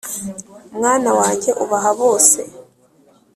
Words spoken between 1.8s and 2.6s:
bose